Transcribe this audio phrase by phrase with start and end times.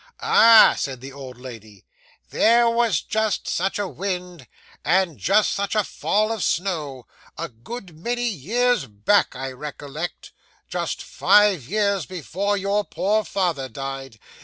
[0.21, 1.85] 'Ah!' said the old lady,
[2.31, 4.47] 'there was just such a wind,
[4.83, 7.05] and just such a fall of snow,
[7.37, 10.31] a good many years back, I recollect
[10.67, 14.17] just five years before your poor father died.